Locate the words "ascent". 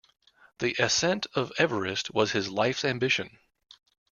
0.79-1.27